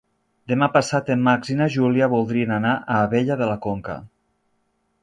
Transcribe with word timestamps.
Demà 0.51 0.69
passat 0.77 1.11
en 1.15 1.21
Max 1.27 1.51
i 1.55 1.57
na 1.61 1.67
Júlia 1.75 2.09
voldrien 2.15 2.57
anar 2.57 2.73
a 2.79 2.99
Abella 3.05 3.39
de 3.45 3.53
la 3.53 3.61
Conca. 3.69 4.01